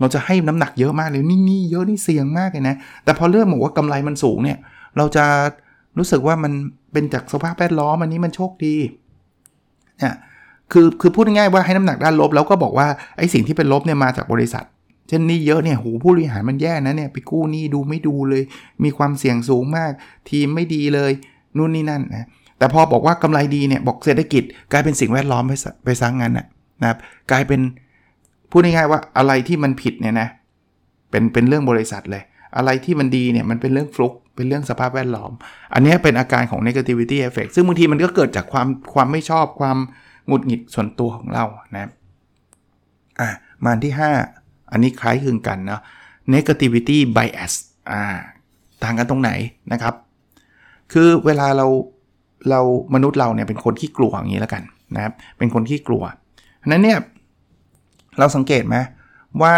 [0.00, 4.58] เราจะให้น้ำหนักเยอะมากเลยนี่นี่เยอะนี่เสี่ยงมากเลยนะแต่พอเรื่องบอกว่ากำไรมันสูงเนี่ย
[4.96, 5.24] เราจะ
[5.98, 6.52] รู้สึกว่ามัน
[6.92, 8.74] เป็นจากสภาพแวดล้อมอันนี้มันโชคดี
[9.98, 10.14] เนี่ย
[10.72, 12.86] คือคือพูดง่ายๆว่าให้น้ำหนักด้านลบแล้วก็บอกว่า
[13.18, 14.64] ไอ้สิ่งที่เป็นลบเนี่ยมาจากบริษัท
[15.08, 18.42] เช่นนี่เยอะเนี่ยหูผู้บริหารมันแย่นะเนี่ยไปกู้นี่ดูไม่ดูเลย
[18.84, 19.90] มีความเสี่ยงสูงมาก
[20.30, 21.12] ทีมไม่ดีเลย
[21.56, 22.26] นู่นนี่นั่นนะ
[22.58, 24.42] แต่พอบอกว่ากำไรดีเนี่ยบอกเศรษฐกิจ
[24.72, 25.52] กลายเป็นสิ่งแวดล้อมไป
[25.84, 26.46] ไปสร้างงานนะ
[26.80, 26.98] นะครับ
[27.30, 27.60] กลายเป็น
[28.50, 30.28] พูดง่ายๆว่าอะไรที่มันผิดเนี่ยนะ
[31.10, 32.22] เป็นเป็นเรื่องบริษัทเลย
[32.56, 35.32] อะไรที่มันดีเนี่ยมันเป็นเรื่องฟลุกเป็นเรื่องสภาพแวดล้อม
[35.74, 39.78] อันนี้เป็นอาการของ negativity effect ซึ่งบางทีมันก็เกิดจากความความไม่ชอบความ
[40.26, 41.90] หงุดหงิดส่วนตัวของเรานะ
[43.20, 43.28] อะ
[43.64, 43.92] มาที่
[44.30, 45.80] 5 อันนี้คล้ายคลึงกันเนาะ
[46.34, 47.52] negativity bias
[47.90, 48.02] อ่า
[48.82, 49.30] ต่างกันตรงไหน
[49.72, 49.94] นะครับ
[50.92, 51.66] คือเวลาเรา
[52.50, 52.60] เรา
[52.94, 54.62] มนุษย์เราเนี่ยเป็นคนขี้กลัวอย่างนี้แล้วกัน
[54.94, 56.02] นะครับเป็นคนขี้กลัว
[56.70, 56.98] นั้นเนี่ย
[58.18, 58.76] เราสังเกตไหม
[59.42, 59.54] ว่า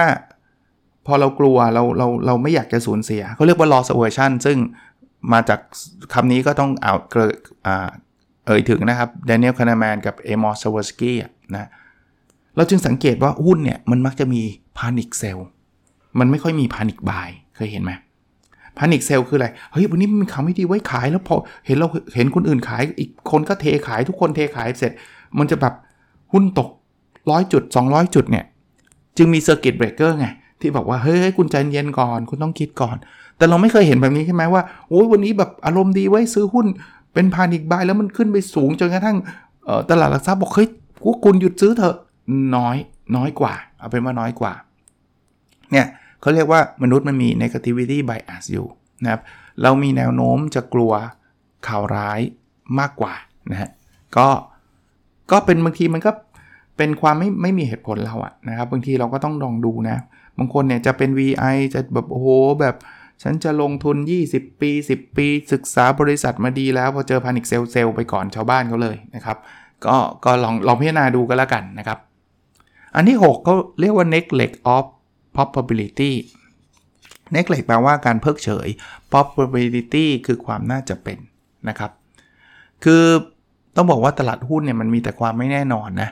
[1.07, 4.59] พอเรากลัวเราเราเราไม่อยากจะสูญเสียเขาเรียกว่า loss aversion ซึ่ง
[5.33, 5.61] มาจาก
[6.13, 7.35] คำนี้ก็ต้องเอาเกิด
[8.47, 11.17] เอ่ยถึงนะครับ Daniel Kahneman กับ Amos Tversky
[11.55, 11.69] นะ
[12.57, 14.43] เราจึงสังเกตว่าหุ้นเนี่ยมันมักจะมี
[14.79, 15.39] panic sell
[16.19, 17.93] มันไม่ค่อยมี panic buy เคยเห็นไหม
[18.79, 21.37] panic sell คืออะไร เฮ้ย วันนี้มันข่าวไม่ดีไว้ขายแล้วพอ
[21.67, 24.93] เห็นเราเห็นคนอื่นขายอีกคนก็เทขายทุกคนเทขายเสร็จ
[25.39, 25.75] มันจะแบบ
[26.33, 26.71] หุ้นตก
[27.31, 28.45] ร้อยจุด 200 จุดเนี่ย
[29.17, 30.27] จึงมี circuit breaker ไง
[30.61, 32.97] ที่บอกว่า เฮ้ยคุณใจเย็นก่อน คุณต้องคิดก่อน
[33.37, 36.67] แต่เราไม่เคยเห็นแบบนี้ใช่ไหมว่าโอ้ยวันนี้แบบอารมณ์ดีไว้ซื้อหุ้น
[37.15, 39.17] เป็น panic buy แล้วมันขึ้นไปสูงจนกระทั่ง
[39.91, 40.69] ตลาดหลักทรัพย์บอกเฮ้ย
[41.25, 41.97] คุณหยุดซื้อเถอะ
[42.57, 42.77] น้อย
[43.17, 44.53] น้อยกว่า เอาเป็นว่าน้อยกว่า
[45.73, 45.87] เนี่ย
[46.21, 48.67] เขาเรียกว่ามนุษย์มันมี negativity bias อยู่
[49.03, 49.23] นะครับ
[49.63, 50.93] เรามีแนวโน้มจะกลัว
[51.67, 52.21] ข่าวร้าย
[52.79, 53.15] มากกว่า
[53.51, 53.71] นะฮะ
[54.17, 54.29] ก็
[55.31, 56.11] ก็เป็นบางทีมันก็
[56.79, 59.99] เป็นความไม่ไม่มีเหตุผลเราอะนะครับบางทีเราก็ต้องลองดูนะ
[60.39, 62.29] บางคนเนี่ยจะเป็น VI จะแบบโอ้โห
[62.61, 62.77] แบบ
[63.23, 63.97] ฉันจะลงทุน
[64.29, 69.37] 20 ปี 10 ปี ศึกษาบริษัทมาดีแล้วพอเจอพานิคเซลเซลไปก่อนชาวบ้านเขาเลยนะครับ
[69.87, 71.99] ก็ก็ลองลองพิจารณาดูก็แล้วกันนะครับ
[72.95, 74.85] อันที่ 6เขาเรียกว่า neglect of
[75.37, 76.13] probability
[77.35, 78.69] neglect แปลว่าการเพิกเฉย
[79.13, 81.19] probability คือความน่าจะเป็น
[81.69, 81.91] นะครับ
[82.85, 83.05] คือ
[83.77, 86.11] ต้องบอกว่าตลาดหุ้นเนี่ยมันมีแต่ความไม่แน่นอนนะ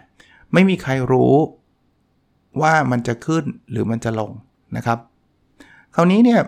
[0.53, 1.33] ไม่มีใครรู้
[2.63, 4.31] ว่ามันจะขึ้นหรือมันจะลง
[4.77, 4.99] นะครับ
[5.95, 6.41] คราวนี้เนี่ย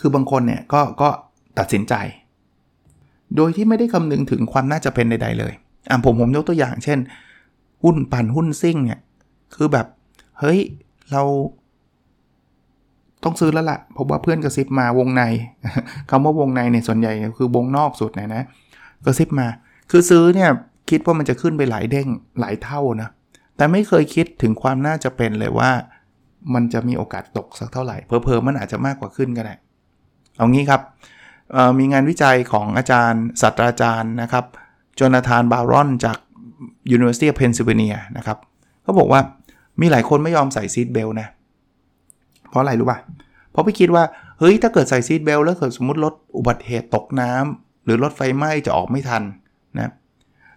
[0.00, 1.08] คือบางคนเนี่ยก็ก็
[1.58, 1.94] ตัดสินใจ
[3.36, 5.52] โดยที่ไม่ได้คำนึงถึงความน่าจะเป็นใด ๆ เลย
[5.90, 6.98] อะผมผมยกตัวอย่าง เช่น
[7.82, 9.00] หุ้นปั่นหุ้นซิ่งเนี่ย
[9.54, 9.86] คือแบบ
[10.40, 10.58] เฮ้ย
[11.12, 11.22] เรา
[13.24, 15.22] ต้องซื้อแล้วละ่ะเพราะว่าเพื่อนกระซิบมาวงใน
[16.10, 18.42] คำว่าวงในเนี่ยส่วนใหญ่คือวงนอกสุดนะนะ
[19.04, 19.48] กระซิบมา
[19.90, 20.50] คือซื้อเนี่ย
[20.90, 22.08] คิดว่ามันจะขึ้นไปหลายเด้ง
[22.40, 23.08] หลายเท่านะ
[23.56, 25.70] แต่ไม่เคยคิดถึงความน่าจะเป็นเลยว่า
[26.54, 29.54] มันจะมีโอกาสตกสักเท่าไหร่เพอๆมันอาจจะมากกว่าขึ้นก็ได้
[30.36, 30.82] เอางี้ครับ
[31.78, 34.44] มีงานวิจัยของอาจารย์ศาสตราจารย์นะครับ
[34.96, 36.18] Jonathan Baron จาก
[36.96, 38.38] University of Pennsylvania นะครับ
[38.82, 39.20] เขาบอกว่า
[39.80, 41.28] มีหลายคนไม่ยอมใส่ seat belt นะ
[42.48, 42.98] เพราะอะไรรู้ป่ะ
[43.50, 44.04] เพราะไปคิดว่า
[44.38, 49.22] เฮ้ย ถ้าเกิดใส่ seat belt แล้วเกิดสมมติรถอุบัติเหตุตกน้ำหรือรถไฟไหม้จะออกไม่ทัน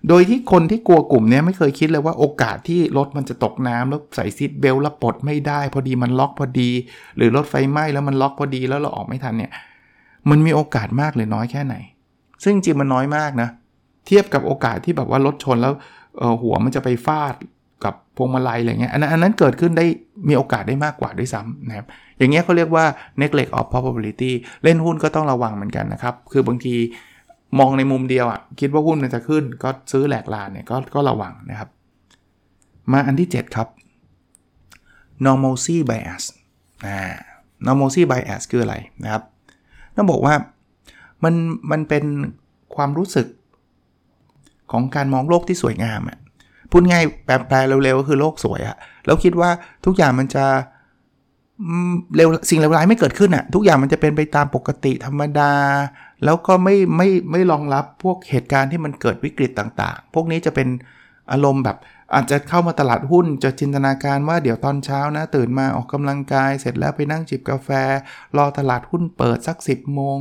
[0.07, 6.69] โดยที่คนที่กลัวกลุ่มนี้ไม่เคยคิดเลยว่าโอกาสที่รถมันจะตกน้ำแล้วใส่ seat belt แล้วปลดไม่ได้ พอดีมันล็อกพอดี
[7.17, 9.51] หรือรถไฟไหม้แล้วมันล็อกพอดีแล้วเราออกไม่ทันเนี่ย
[10.29, 11.75] มันมีโอกาสมากหรือน้อยแค่ไหน
[12.43, 13.49] ซึ่งจริงมันน้อยมากนะ
[14.07, 15.73] เทียบกับโอกาสที่แบบว่ารถชนแล้ว
[16.41, 17.35] หัวมันจะไปฟาด
[17.83, 19.85] กับพวงมาลัยอะไรเงี้ยอันนั้นอันนั้นเกิดขึ้นได้
[20.27, 21.85] มีโอกาสได้มากกว่าด้วยซ้ำนะครับ
[22.17, 22.85] อย่างเงี้ยเขาเรียกว่า
[23.21, 24.31] neglect of probability
[24.63, 26.75] เล่นหุ้นก็ต้องระวังเหมือนกันนะครับ คือบางที
[27.59, 31.69] มองในมุมเดียวอะคิดว่าหุ้นมันจะขึ้นก็ซื้อแหลกลานเนี่ยก็ก็ระวังนะครับ
[32.91, 33.67] มาอันที่ 7 ครับ
[35.25, 36.23] normalcy bias
[36.85, 36.99] อ่า
[37.67, 39.23] normalcy bias คืออะไรนะครับ
[39.95, 40.33] ต้องบอกว่า
[41.23, 41.33] มัน
[41.71, 42.05] มันเป็น
[42.75, 43.27] ความรู้สึก
[44.71, 46.17] ของการมองโลกที่สวยงามอะ
[46.71, 49.49] พูดง่ายแปลเร็วๆก็คือโลกสวยอะแล้วคิดว่า
[49.85, 50.45] ทุกอย่างมันจะ
[52.15, 55.51] เร็วสิ่งเลวร้ายไม่เกิดขึ้นอะทุกอย่างมันจะเป็นไปตามปกติธรรมดา
[56.23, 60.67] แล้วก็ไม่ไม่ไม่รองรับพวกเหตุการณ์ที่มันเกิดวิกฤตต่างๆ พวกนี้จะเป็น
[61.31, 61.77] อารมณ์แบบ
[62.13, 67.69] อาจจะเข้ามาตลาดหุ้นจะจินตนาการว่าเดี๋ยวตอนเช้านะ ตื่นมาออกกำลังกายเสร็จแล้วไปนั่งจิบกาแฟ
[68.37, 70.17] รอตลาดหุ้นเปิดสัก 10โมง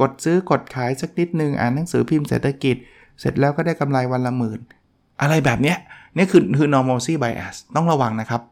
[0.00, 2.76] กดซื้อกดขายสักนิดนึงอ่านหนังสือพิมพ์เศรษฐกิจ
[3.20, 4.60] เสร็จแล้วก็ได้กำไรวันละหมื่น
[5.22, 5.76] อะไรแบบเนี้ย
[6.16, 8.42] นี่คือคือ normalcy bias ต้องระวังนะครับ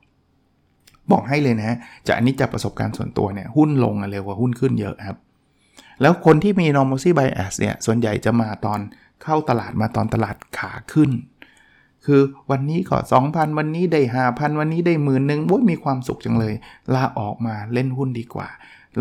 [1.13, 5.19] บอกให้เลยนะจากอันนี้จากประสบการณ์ส่วนตัวเนี่ยหุ้นลงเร็วกว่าหุ้นขึ้นเยอะครับ
[6.01, 8.81] แล้วคนที่มี normalcy bias เนี่ย ส่วนใหญ่จะมาตอน
[9.23, 11.11] เข้าตลาดมาตอนตลาดขาขึ้น
[12.07, 14.01] คือวันนี้ก็ 2,000 วันนี้ได้
[14.31, 16.55] 5,000 วันนี้ได้หมื่นหนึ่งโอ้ยมีความสุขจังเลย
[16.95, 18.49] ลาออกมาเล่นหุ้นดีกว่า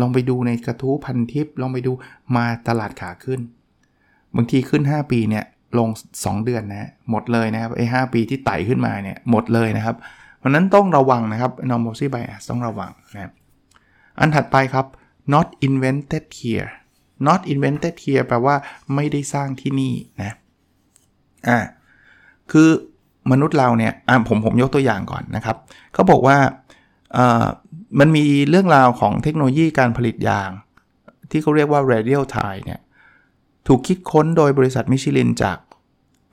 [0.00, 1.92] ลองไปดูในกระทู้พันทิป ลองไปดู
[2.36, 3.40] มาตลาดขาขึ้น
[4.36, 5.44] บางทีขึ้น 5 ปีเนี่ย
[5.78, 9.96] ลง 2 เดือนนะหมดเลยนะครับไอ้หปีที่ไต่ขึ้นมาเนี่ยหมดเลยนะครับ
[10.38, 13.32] เพราะนั้นต้องระวังนะครับ normalcy bias ต้องระวังนะ
[14.18, 14.86] อันถัดไปครับ
[15.34, 16.70] not invented here
[17.28, 18.56] not invented here แปลว่า
[18.94, 20.32] ไม่ได้สร้างที่นี่นะ
[21.48, 21.58] อ่า
[22.50, 22.68] คือ
[23.30, 25.56] มนุษย์เราเนี่ยอ่าผมผมยกตัวอย่างก่อนนะครับ
[25.94, 26.36] เขาบอกว่า
[27.16, 27.44] อ่า
[28.00, 30.50] มันมีเรื่องราวของเทคโนโลยีการผลิตยาง
[31.30, 32.80] ที่เขาเรียกว่า radial tie เนี่ย
[33.66, 35.58] ถูกคิดค้นโดยบริษัทมิชลินจาก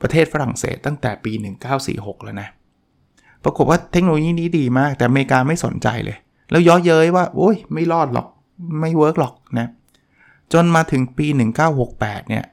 [0.00, 1.32] ประเทศฝรั่งเศสตั้งแต่ปี
[1.78, 2.48] 1946 แล้วนะ
[3.44, 6.18] ปรากฏว่าเทคโนโลยีนี้ดีมาก แต่อเมริกาไม่สนใจเลย
[6.50, 8.26] แล้วย้อเย้ยว่า โอ้ย ไม่รอดหรอก
[8.80, 9.66] ไม่เวิร์กหรอกนะ
[10.52, 11.26] จนมาถึงปี
[11.78, 12.44] 1968 เนี่ย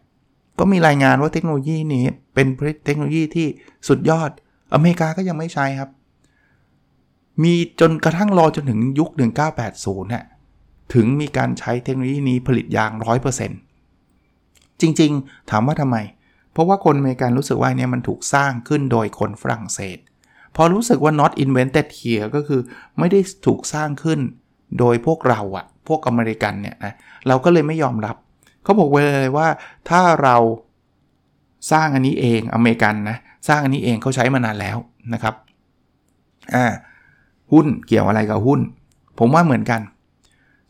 [0.60, 2.48] ก็มีรายงานว่าเทคโนโลยีนี้เป็น
[2.86, 3.48] เทคโนโลยีที่
[3.88, 4.30] สุดยอด
[4.74, 5.90] อเมริกาก็ยังไม่ใช้ครับ
[7.44, 9.10] มีจนกระทั่งรอจนถึงยุค
[9.62, 10.26] 1980น่ะ
[10.94, 12.92] ถึงมีการใช้เทคโนโลยีนี้ผลิตยาง
[13.86, 15.98] 100%จริงๆ ถามว่าทำไม
[16.52, 19.98] เพราะว่าคนอเมริกันรู้สึกว่าเนี่ยมันถูกสร้างขึ้นโดยคนฝรั่งเศส
[20.56, 22.62] พอรู้สึกว่า not invented here ก็คือ
[23.00, 24.20] ไม่ได้ถูกสร้างขึ้น
[24.80, 26.94] โดยพวกเราอะ พวกอเมริกันเนี่ยนะ
[27.28, 28.16] เราก็เลยไม่ยอมรับ
[28.64, 29.48] เขาบอกไว้เลยว่า
[29.90, 30.36] ถ้าเรา
[31.72, 34.78] สร้างอันนี้เองอเมริกันนะสร้างอันนี้เองเขาใช้มานานแล้ว
[35.14, 35.36] นะครับ
[36.56, 36.66] อ่า
[37.52, 38.60] หุ้นเกี่ยวอะไรกับหุ้น
[39.20, 39.82] ผมว่าเหมือนกัน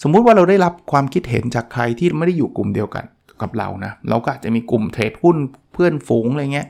[0.03, 3.05] สมมุติว่าเราได้รับความคิดเห็นจากใครที่ไม่ได้อยู่กลุ่มเดียวกัน
[3.41, 5.37] กับเรานะเราก็อาจจะมีกลุ่มเทรดหุ้น
[5.73, 6.67] เพื่อนฝูงอะไรเงี้ย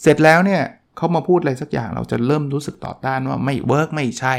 [0.00, 0.62] เสร็จแล้วเนี่ย
[0.96, 4.34] เขามาพูดอะไรสักอย่างเราจะเริ่มรู้สึกต่อต้านว่าไม่เวิร์กไม่ใช่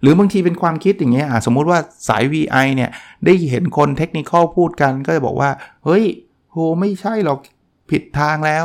[0.00, 2.90] หรือบางทีเป็นความคิดอย่างเงี้ยสมมุติว่าสาย VI เนี่ย
[3.24, 5.50] ได้เห็นคนเทคนิคพูดกันก็จะบอกว่า
[5.84, 6.04] เฮ้ย
[6.50, 7.38] โหไม่ใช่หรอก
[7.90, 8.64] ผิดทางแล้ว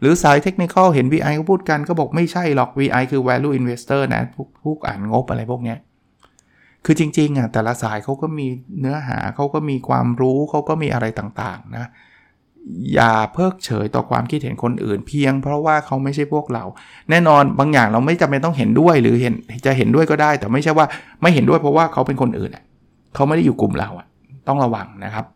[0.00, 5.78] หรือสายเทคนิคเห็น VI ก็พูดกันก็บอกไม่ใช่หรอก VI คือ value investor นะพวกพวกอ่านงบอะไรพวกเนี้ย
[6.84, 8.46] คือจริงๆอะแต่ละสายเขาก็มี
[8.80, 11.86] เนื้อหาเขาก็มีความรู้เขาก็มีอะไรต่างๆนะ
[12.94, 16.64] อย่าเพิกเฉยต่อความคิดเห็นคนอื่น เพียงเพราะว่าเขาไม่ใช่พวกเรา
[17.10, 19.34] แน่นอนบางอย่างเราไม่จำเป็นต้องเห็นด้วยหรือเห็น
[19.66, 20.86] จะเห็นด้วยก็ได้ แต่ไม่ใช่ว่า
[21.22, 22.50] ไม่เห็นด้วยเพราะว่าเขาเป็นคนอื่น
[23.14, 23.90] เขาไม่ได้อยู่กลุ่มเรา
[24.48, 25.26] ต้องระวังนะครับ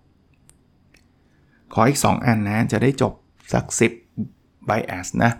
[1.74, 3.12] ขออีก 2 อันนะจะได้จบ
[3.52, 3.64] สัก
[4.16, 5.30] 10 bias นะ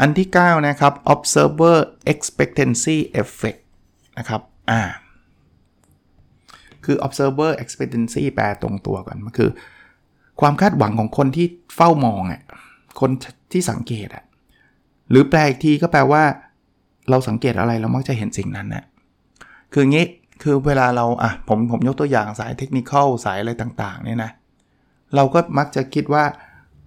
[0.00, 1.76] อันที่ 9 นะครับ observer
[2.12, 3.60] expectancy effect
[4.18, 4.82] นะครับอ่า
[6.84, 9.50] คือ observer expectancy แปลตรงตัวก่อนมันคือ
[10.40, 12.40] ความคาดหวังของคนที่เฝ้ามองอะ
[13.00, 13.10] คน
[13.52, 14.24] ที่สังเกตอะ
[15.10, 16.22] หรือแปลอีกทีก็แปลว่า
[17.10, 18.84] เราสังเกตอะไรเรามักจะเห็นสิ่งนั้นนะ
[19.72, 20.06] คืองี้
[20.42, 22.92] คือเวลาเราอะผมผมยกตัวอย่างสายเทคนิค
[23.24, 24.30] สายอะไรต่างๆเนี่ยนะ
[25.14, 26.24] เราก็มักจะคิดว่า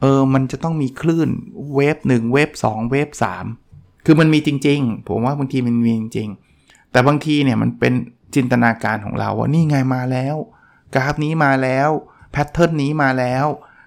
[0.01, 1.29] เออมันจะต้องมีคลื่น
[1.75, 3.09] wave 1 wave 2 wave
[3.57, 7.93] 3คือมันมีจริง ๆ ผมว่าบางทีมันมีจริงๆแต่บางทีเนี่ยมันเป็น
[8.35, 10.35] จินตนาการของเราว่านี่ไงมาแล้ว
[10.95, 11.89] กราฟนี้มาแล้ว
[12.35, 13.45] pattern นี้มาแล้ว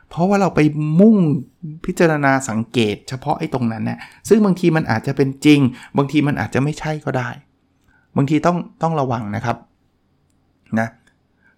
[0.08, 0.60] เพราะว่าเราไป
[1.00, 1.16] มุ่ง
[1.84, 5.60] พิจารณาสังเกต เฉพาะไอ้ตรงนั้นนะซึ่งบางทีมันอาจจะเป็นจริง
[5.96, 7.30] บางทีมันอาจจะไม่ใช่ก็ได้
[8.16, 9.56] บางทีต้องต้องระวังนะครับ
[10.80, 10.88] นะ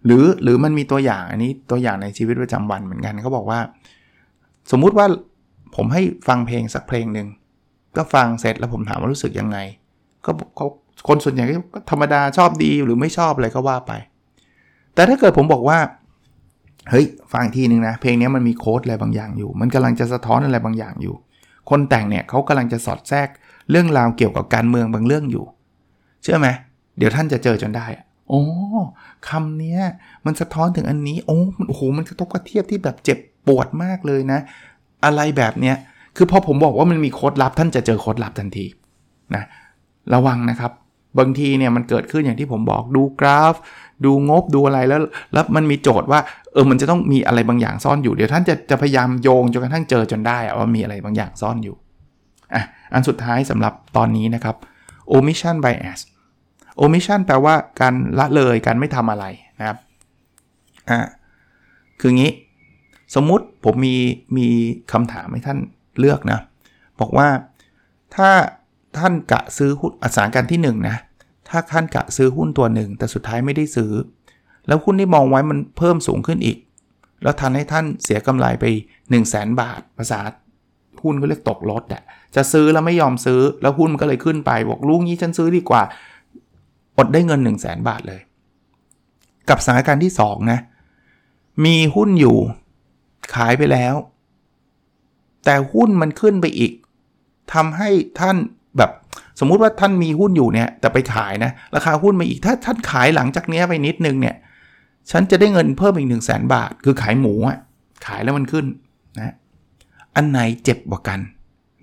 [0.05, 3.59] หรือหรือมันมีตัวอย่างอันนี้ตัวอย่างในชีวิตประจำวันเหมือนกันเขาบอกว่า
[4.71, 5.07] สมมุติว่า
[5.75, 7.27] ผมให้ฟังเพลงสักเพลงหนึ่ง
[7.97, 9.57] ก็ฟังเสร็จแล้วผมถามว่ารู้สึกยังไง
[10.25, 10.67] ก็เขา
[11.07, 11.55] คนส่วนใหญ่ก็
[11.91, 13.91] ธรรมดาชอบดีหรือไม่ชอบอะไรก็ว่าไป
[14.95, 15.79] แต่ถ้าเกิดผมบอกว่า
[16.89, 21.15] เฮ้ยฟังทีนึงนะ เพลงนี้มันมีโค้ดอะไรบางอย่างอยู่ มันกำลังจะสะท้อนอะไรบางอย่างอยู่
[21.69, 23.27] คนแต่งเนี่ยเขากำลังจะสอดแทรก
[23.71, 25.45] เรื่องราวเกี่ยวกับการเมืองบางเรื่องอยู่
[26.23, 26.47] เชื่อไหม
[26.97, 27.85] เดี๋ยวท่านจะเจอจนได้
[28.29, 28.43] โอ้
[29.29, 29.79] คำนี้
[30.25, 33.17] มันสะท้อนถึงอันนี้โอ้มันโอ้โหมันกระทบกระเทียบที่แบบเจ็บ
[33.47, 34.39] ปวดมากเลยนะ
[35.05, 35.75] อะไรแบบเนี้ย
[36.15, 38.65] คือพอผมบอกว่ามันมีโค้ดลับท่านจะเจอโค้ดลับทันที
[39.35, 39.43] นะ
[40.13, 40.71] ระวังนะครับ
[41.19, 43.55] บางทีเนี่ยมันเกิดขึ้นอย่างที่ผมบอกดูกราฟ
[44.05, 45.01] ดูงบดูอะไรแล้ว
[45.33, 46.19] แล้วมันมีโจทย์ว่า
[46.53, 51.75] เออมันจะต้องมีอะไรบางอย่างซ่อนอยู่เดี๋ยวท่านจะจะพยายามโยงจนกระทั่งเจอจนได้ว่ามีอะไรบางอย่างซ่อนอยู่
[52.53, 54.55] อะอันสุดท้ายสำหรับตอนนี้นะครับ
[55.15, 55.99] omission bias
[56.83, 59.25] omission แปลว่าการละเลยการไม่ทำอะไร
[59.59, 59.77] นะครับ
[60.89, 60.99] อะ
[61.99, 62.31] คืองี้
[63.15, 63.95] สมมุติผมมี
[64.37, 64.47] มี
[64.91, 65.59] คำถามให้ท่าน
[65.99, 66.39] เลือกนะ
[66.99, 67.27] บอกว่า
[68.15, 68.29] ถ้า
[68.97, 70.97] ท่านกะซื้อหุ้นอสานการที่1นนะ
[71.51, 73.91] ถ้าท่านกะซื้อหุ้นตัวหนึ่ง แต่สุดท้ายไม่ได้ซื้อ
[74.67, 76.57] แล้วหุ้นที่มองไว้มันเพิ่มสูงขึ้นอีก
[77.23, 80.19] แล้วทันให้ท่านเสียกำไรไป 1 0 0 0 0แบาท ภาษา
[81.03, 82.03] หุ้นก็เรียกตกรถอะ
[82.35, 85.83] จะซื้อแล้วไม่ยอมซื้อ แล้วหุ้นมันก็เลยขึ้นไป บอกลูกนี้ฉันซื้อดีกว่า
[86.97, 88.21] อดได้เงิน 1 0 0 0 0แบาทเลย
[89.49, 90.59] กับสถานการณ์ที่2นะ
[91.65, 92.37] มีหุ้นอยู่
[93.35, 93.95] ขายไปแล้ว
[95.45, 96.71] แต่หุ้นมันขึ้นไปอีก
[97.53, 98.37] ทำให้ท่าน
[99.39, 104.35] สมมุติว่าท่านมีหุ้นอยู่เนี่ยแต่ไปขายนะราคาหุ้นมาอีกถ้าท่านขายหลังจากนี้ไปนิดนึงเนี่ย
[105.11, 107.57] ฉันจะได้เงินเพิ่มอีก1 0 0 0 0แสนบาท คือขายหมูอะ
[108.05, 108.65] ขายแล้วมันขึ้น
[109.17, 109.33] นะ
[110.15, 111.19] อันไหนเจ็บกว่ากัน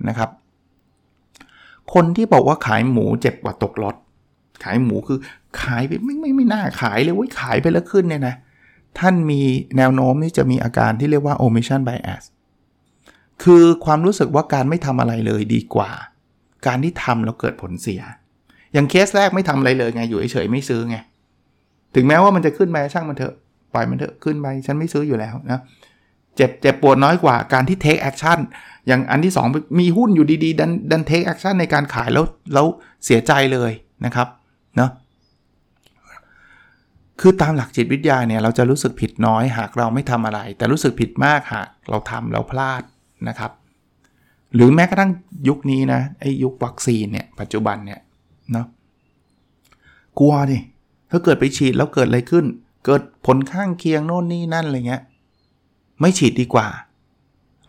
[0.09, 0.31] นะครับ
[1.95, 3.97] คนที่บอกว่าขายหมูเจ็บกว่าตกรถ
[4.65, 5.19] ขายหมูคือ
[5.63, 8.35] ขายไปไม่ไม่ไม่น่าขายเลยว้ยขายไปแล้วขึ้นเนี่ยนะ
[8.99, 9.41] ท่านมี
[9.77, 12.25] แนวโน้มที่จะมีอาการที่เรียกว่า omission bias
[13.43, 15.91] คือความรู้สึกว่าการไม่ทำอะไรเลยดีกว่า
[16.67, 18.01] การที่ทำแล้วเกิดผลเสีย
[18.73, 20.97] อย่างเคสแรกไม่ทำอะไรเลยไงอยู่เฉยๆไม่ซื้อไง
[21.95, 23.35] ถึงแม้ว่ามันจะขึ้นไปช่างมันเถอะ
[23.75, 25.61] ปล่อยมันเถอะขึ้นไปฉันไม่ซื้ออยู่แล้วนะ
[26.37, 28.39] เจ็บเจ็บปวดน้อยกว่าการที่ take action
[28.87, 32.67] อย่างอันที่ 2 มีหุ้นอยู่ดีๆ ดันดัน take action ในการขายแล้วแล้ว
[33.05, 33.73] เสียใจเลย
[34.05, 34.29] นะครับ
[34.77, 34.91] เนาะ
[37.21, 42.83] คือตามหลักจิตวิทยาเนี่ยเราจะรู้สึกผิดน้อยหากเราไม่ทำอะไร แต่รู้สึกผิดมากหากเราทำเราพลาด
[43.29, 43.53] นะครับ
[44.55, 45.11] หรือแม้กระทั่ง
[45.49, 48.01] ยุคนี้นะไอ้ยุควัคซีนเนี่ยปัจจุบันเนี่ย
[48.53, 48.67] เนาะ
[50.19, 50.59] กลัวดิ
[51.11, 52.45] ถ้าเกิดไปฉีดแล้วเกิดอะไรขึ้น
[52.85, 55.03] เกิดผลข้างเคียงโน่นนี่นั่นอะไรเงี้ย
[56.01, 56.69] ไม่ฉีดดีกว่า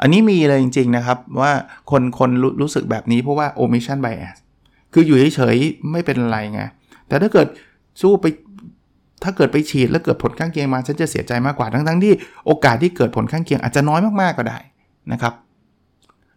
[0.01, 1.51] อันนี้มีเลยจริง ๆ นะครับ ว่า
[1.91, 4.37] คนคนรรู้สึกแบบนี้เพราะว่า omission bias
[4.93, 6.61] คืออยู่เฉยๆไม่เป็นไรไง
[7.07, 7.47] แต่ถ้าเกิด
[8.01, 8.25] สู้ไป
[9.23, 12.13] ถ้าเกิดไปฉีดแล้วเกิดผลข้างเคียงมาฉันจะเสียใจมากกว่าทั้งๆที่
[12.45, 14.57] โอกาสที่เกิดผลข้างเคียงอาจจะน้อยมากๆก็ได้
[15.11, 15.33] นะครับ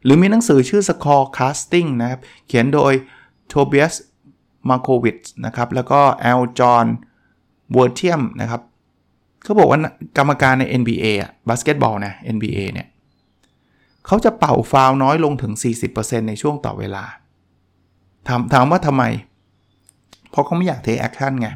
[0.04, 2.92] หรือมีหนังสือชื่อ Scorecasting นะครับ เขียนโดย
[3.52, 3.94] Tobias
[4.68, 6.86] Moskowitz นะครับ แล้วก็ Al John
[7.76, 8.62] w o r t i u m นะครับ
[9.42, 9.78] เขาบอกว่า
[10.18, 12.88] กรรมการใน NBA อะบาสเกตบอลนะ NBA เนี่ย
[14.06, 15.52] เขาจะเป่าฟาวน้อยลงถึง
[15.90, 17.04] 40%ในช่วงต่อเวลา
[18.28, 19.04] ถามถามว่าทำไม
[20.30, 21.48] เพราะเขาไม่อยาก take action ไง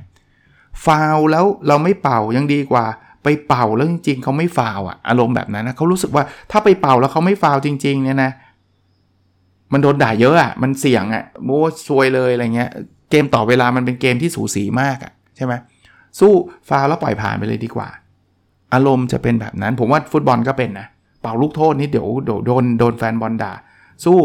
[0.85, 2.87] ฟาวแล้วเราไม่เป่ายังดีกว่า
[3.27, 8.31] ไปเป่าแล้วจริงๆเขาไม่ฟาวอะอารมณ์แบบนั้นนะเขารู้สึกว่าถ้าไปเป่าแล้วเขาไม่ฟาวจริง ๆ เนี่ยนะ
[9.73, 12.71] มันโดนด่าเยอะอะมันเสี่ยงอะโม้ซวยเลยอะไรเงี้ย
[13.11, 15.53] เกมต่อเวลามันเป็นเกมที่สูสีมากอะใช่ไหม
[16.19, 16.33] สู้
[16.69, 17.89] ฟาวแล้วปล่อยผ่านไปเลยดีกว่า
[18.75, 20.87] อารมณ์จะเป็นแบบนั้น ผมว่าฟุตบอลก็เป็นนะ
[21.23, 22.07] เป่าลูกโทษนี่เดี๋ยว
[22.47, 23.53] โดนโดนแฟนบอลด่า
[24.05, 24.19] สู้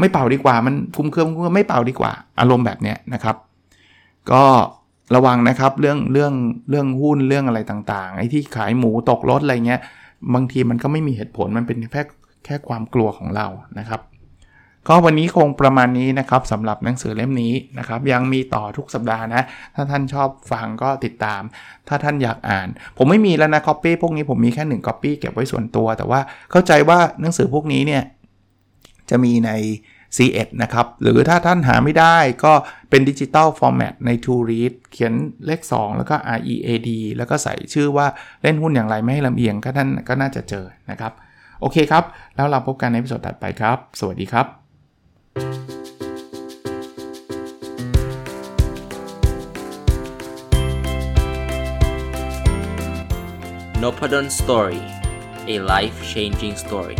[0.00, 3.36] ไม่เป่าดีกว่า มันคุ้มเครื่องไม่เป่าดีกว่า อารมณ์แบบเนี้ยนะครับ
[4.30, 4.42] ก็
[5.14, 6.32] ระวังนะครับเรื่องเรื่อง
[6.70, 9.80] เรื่องหุ้นเรื่องอะไรต่างๆ ไอ้ที่ขายหมูตกรถอะไรเงี้ย
[10.34, 12.02] บางทีมันก็ไม่มีเหตุผลมันเป็นแค่
[12.44, 13.46] แค่ความกลัวของเรา
[13.78, 14.02] นะครับ
[14.88, 19.42] ก็วันนี้คงประมาณนี้นะครับสำหรับหนังสือเล่มนี้นะครับ ยังมีต่อทุกสัปดาห์นะ
[19.74, 21.42] ถ้าท่านชอบฟังก็ติดตาม
[21.88, 28.02] ถ้าท่านอยากอ่าน ผมไม่มีแล้วนะคอปปี้พวกนี้ผมมีแค่1คอปปี้เก็บไว้ส่วนตัว แต่ว่าเข้าใจว่าหนังสือพวกนี้เนี่ย
[29.10, 29.50] จะมีใน
[30.16, 32.52] C1 นะครับ หรือถ้าท่านหาไม่ได้ก็
[32.90, 35.14] เป็น digital format ใน To Read เขียน
[35.46, 38.06] เลข 2 แล้วก็ READ แล้วก็ใส่ชื่อว่า
[38.42, 41.12] เล่นหุ้นอย่างไรไม่ให้ลำเอียงก็ท่านก็น่าจะเจอนะครับ
[41.60, 42.04] โอเคครับ
[42.36, 44.46] แล้วเราพบกันในวิดีโอถัดไปครับ สวัสดีครับ
[53.82, 54.82] n o p a d o n Story
[55.54, 56.98] a life changing story